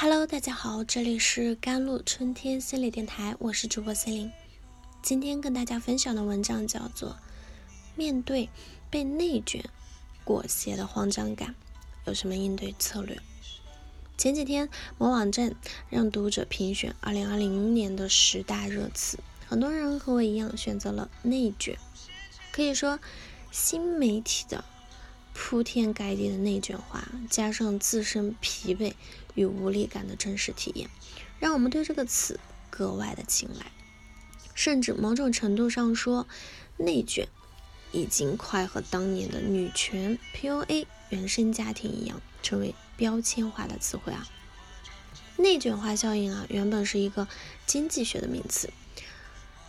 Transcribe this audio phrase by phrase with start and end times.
[0.00, 4.30] Hello，大家好，这里是甘露春天心理电台，我是主播心灵。
[5.02, 7.10] 今天跟大家分享的文章叫做
[7.96, 8.48] 《面对
[8.90, 9.68] 被内卷
[10.22, 11.56] 裹挟的慌张感，
[12.04, 13.16] 有什么应对策略》。
[14.16, 14.68] 前几天
[14.98, 15.56] 某网站
[15.90, 19.18] 让读者评选2020年的十大热词，
[19.48, 21.76] 很多人和我一样选择了内卷。
[22.52, 23.00] 可以说，
[23.50, 24.64] 新媒体的。
[25.40, 28.94] 铺天盖地的内卷化，加上自身疲惫
[29.38, 30.90] 与无力感的真实体验，
[31.38, 33.70] 让我们对这个词格外的青睐。
[34.56, 36.26] 甚至某种程度上说，
[36.76, 37.28] 内卷
[37.92, 44.28] 已经快和当年的女权、PUA、原生家庭一样，成为标签化的词汇啊。
[45.36, 47.28] 内卷化效应啊，原本是一个
[47.64, 48.72] 经济学的名词。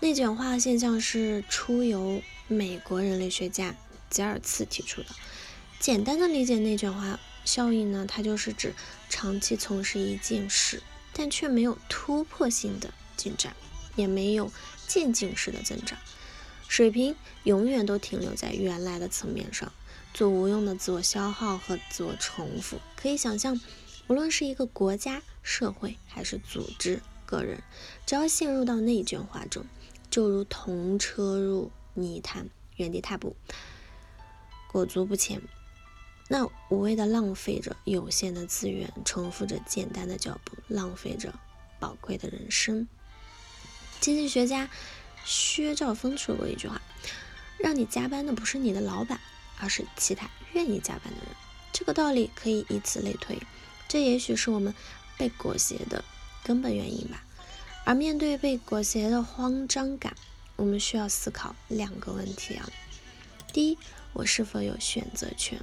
[0.00, 3.74] 内卷化现象是出由美国人类学家
[4.08, 5.08] 吉尔茨提出的。
[5.78, 8.74] 简单的理解内卷化效应呢，它就是指
[9.08, 10.82] 长期从事一件事，
[11.14, 13.56] 但却没有突破性的进展，
[13.96, 14.52] 也没有
[14.86, 15.98] 渐进式的增长，
[16.68, 19.72] 水平永远都停留在原来的层面上，
[20.12, 22.78] 做无用的自我消耗和自我重复。
[22.94, 23.58] 可以想象，
[24.08, 27.62] 无论是一个国家、社会还是组织、个人，
[28.04, 29.64] 只要陷入到内卷化中，
[30.10, 33.34] 就如同车入泥潭，原地踏步，
[34.70, 35.40] 裹足不前。
[36.28, 41.32] 那无谓的浪费着有限的资源，重复着简单的脚步，浪费着
[41.80, 42.86] 宝贵的人生。
[43.98, 44.68] 经济学家
[45.24, 46.80] 薛兆丰说过一句话
[47.58, 49.18] ：“让你加班的不是你的老板，
[49.58, 51.34] 而是其他愿意加班的人。”
[51.72, 53.38] 这个道理可以以此类推，
[53.88, 54.74] 这也许是我们
[55.16, 56.04] 被裹挟的
[56.44, 57.24] 根本原因吧。
[57.84, 60.14] 而面对被裹挟的慌张感，
[60.56, 62.68] 我们需要思考两个问题啊：
[63.50, 63.78] 第一，
[64.12, 65.58] 我是否有选择权？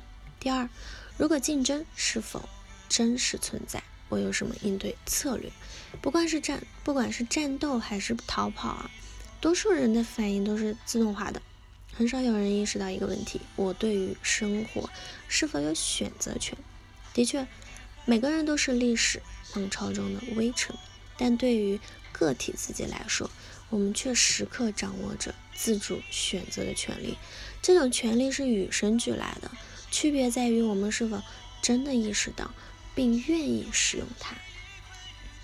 [0.45, 0.69] 第二，
[1.17, 2.47] 如果竞争是否
[2.87, 5.51] 真实存在，我有什么应对策略？
[6.03, 8.91] 不管是战，不管是战斗还是逃跑啊，
[9.41, 11.41] 多数人的反应都是自动化的，
[11.91, 14.87] 很少有人意识到一个问题：我对于生活
[15.27, 16.55] 是否有选择权？
[17.15, 17.47] 的确，
[18.05, 19.23] 每个人都是历史
[19.55, 20.75] 浪潮中的微尘，
[21.17, 21.79] 但对于
[22.11, 23.31] 个体自己来说，
[23.71, 27.17] 我们却时刻掌握着自主选择的权利。
[27.63, 29.49] 这种权利是与生俱来的。
[29.95, 31.21] 区别在于我们是否
[31.61, 32.53] 真的意识到
[32.93, 34.35] 并愿意使用它。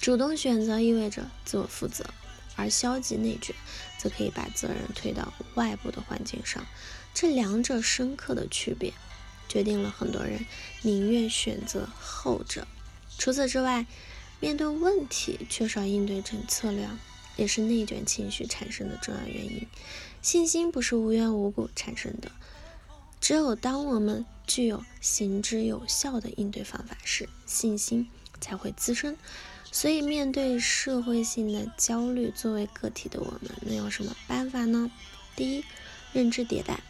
[0.02, 2.04] 主动选择意味着自我负责，
[2.58, 3.56] 而消极内卷
[3.98, 6.68] 则可以把责任推到外部的环境上。
[7.14, 8.94] 这两者深刻的区别，
[9.48, 10.46] 决定了很多人
[10.82, 12.68] 宁愿选择后者。
[13.18, 13.86] 除此之外，
[14.42, 16.90] 面对问题缺少应对策略，
[17.38, 19.66] 也是内卷情绪产生的重要原因。
[20.22, 22.30] 信心不是无缘无故产生的。
[23.22, 28.10] 只有当我们具有行之有效的应对方法时，信心
[28.42, 29.16] 才会滋生。
[29.72, 34.92] 所以，面对社会性的焦虑，作为个体的我们能有什么办法呢？
[35.36, 35.64] 第一，
[36.12, 36.82] 认知迭代。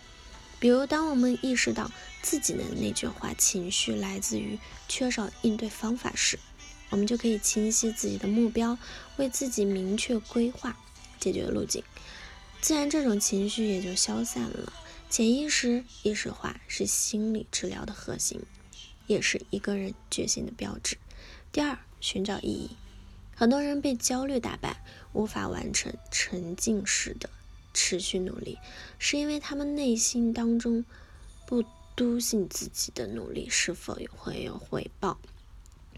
[0.59, 1.91] 比如，当我们意识到
[2.23, 6.39] 自己的内卷化情绪来自于缺少应对方法时，
[6.89, 8.77] 我们就可以清晰自己的目标，
[9.17, 10.75] 为自己明确规划
[11.19, 11.83] 解决路径，
[12.61, 14.73] 自然这种情绪也就消散了。
[15.11, 18.43] 潜意识意识化是心理治疗的核心，
[19.07, 20.95] 也是一个人觉醒的标志。
[21.51, 22.69] 第二，寻找意义。
[23.35, 27.29] 很多人被焦虑打败，无法完成沉浸式的
[27.73, 28.57] 持续努力，
[28.99, 30.85] 是因为他们内心当中
[31.45, 31.61] 不
[31.93, 35.19] 笃信自己的努力是否有会有回报。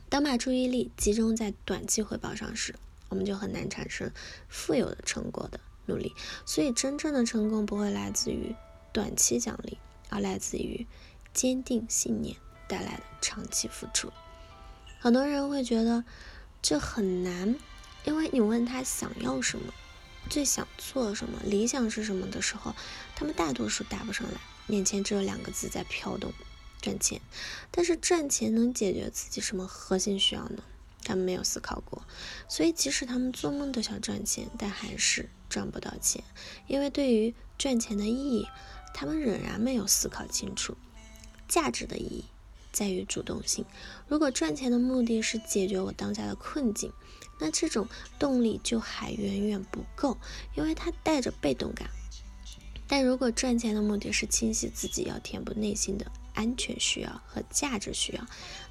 [0.10, 2.74] 当把注意力集中在短期回报上时，
[3.10, 4.12] 我们就很难产生
[4.50, 6.16] 富有的成果的努力。
[6.48, 8.56] 所以，真正的成功不会来自于。
[8.94, 10.88] 短期奖励，而来自于
[11.34, 12.38] 坚定信念
[12.70, 14.14] 带来的长期付出。
[15.00, 16.06] 很多人会觉得
[16.62, 17.56] 这很难，
[18.06, 19.74] 因为你问他想要什么、
[20.30, 22.74] 最想做什么、理想是什么的时候，
[23.16, 24.40] 他们大多数答不上来。
[24.68, 26.32] 眼前只有两个字在飘动：
[26.82, 27.20] 赚钱。
[27.72, 30.64] 但是赚钱能解决自己什么核心需要呢？
[31.04, 32.04] 他们没有思考过。
[32.48, 36.24] 所以即使他们做梦都想赚钱，但还是赚不到钱，
[36.68, 38.48] 因为对于赚钱的意义。
[38.96, 40.78] 他们仍然没有思考清楚，
[41.48, 42.26] 价值的意义
[42.72, 43.66] 在于主动性。
[44.08, 46.94] 如果赚钱的目的是解决我当下的困境，
[47.40, 47.88] 那这种
[48.20, 50.20] 动力就还远远不够，
[50.56, 51.90] 因为它带着被动感。
[52.88, 58.26] 但如果赚钱的目的是清晰自己要填补内心的安全需要和价值需要，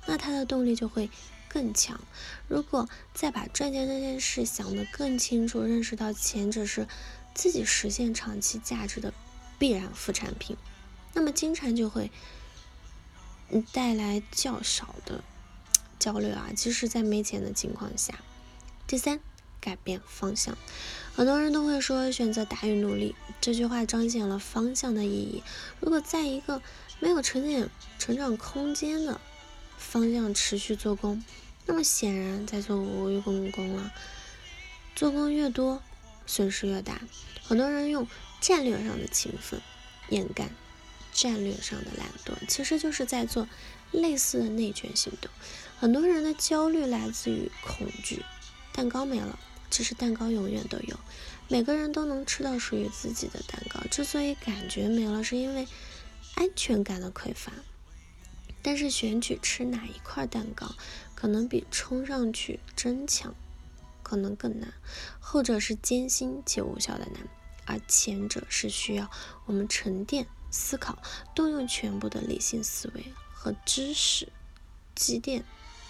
[0.07, 1.11] 那他的动力就会
[1.49, 2.01] 更强。
[2.49, 6.87] 如果再把赚钱这件事想得更清楚，认识到钱只是
[7.35, 9.13] 自己实现长期价值的。
[9.59, 10.57] 必然副产品，
[11.13, 12.11] 那么经常就会
[13.73, 15.23] 带来较少的
[16.01, 18.19] 焦虑啊，即使在没钱的情况下。
[18.89, 19.21] 第三，
[19.61, 20.59] 改变方向。
[21.15, 25.43] 很多人都会说选择大于努力，这句话彰显了方向的意义。
[25.81, 26.63] 如果在一个
[27.01, 27.69] 没有成长
[27.99, 29.21] 成长空间的
[29.77, 31.23] 方向持续做功，
[31.67, 33.93] 那么显然在做无用功了。
[34.97, 35.83] 做工越多，
[36.27, 37.01] 损失越大。
[37.45, 38.07] 很多人用
[38.41, 39.61] 战略上的勤奋
[40.09, 40.49] 掩盖
[41.13, 43.47] 战略上的懒惰，其实就是在做
[43.91, 45.31] 类似的内卷行动。
[45.79, 48.25] 很多人的焦虑来自于恐惧，
[48.73, 49.39] 蛋糕没了，
[49.73, 50.97] 其实蛋糕永远都有，
[51.49, 53.81] 每个人都能吃到属于自己的蛋糕。
[53.91, 55.67] 之所以感觉没了，是因为
[56.35, 57.51] 安全感的匮乏。
[58.61, 60.73] 但是选取吃哪一块蛋糕，
[61.15, 63.35] 可能比冲上去争抢
[64.03, 64.73] 可能更难，
[65.19, 67.27] 后者是艰辛且无效的难，
[67.65, 69.11] 而前者是需要
[69.47, 71.03] 我们沉淀思考，
[71.35, 74.29] 动用全部的理性思维和知识
[74.95, 75.43] 积淀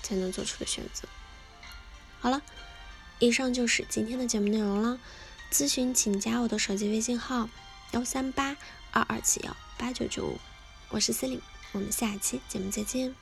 [0.03, 1.07] 才能做出的选择。
[2.21, 2.41] 好了，
[3.23, 4.99] 以上就是今天的节目内容了。
[5.49, 7.49] 咨询请加我的手机微信号：
[7.93, 8.57] 幺三八
[8.91, 10.39] 二二七幺八九九五，
[10.89, 11.41] 我是 C 琳。
[11.71, 13.22] 我们下期节目再见。